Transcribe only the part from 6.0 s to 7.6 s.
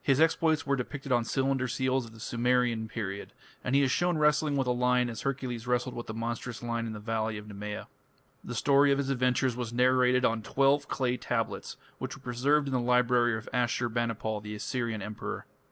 the monstrous lion in the valley of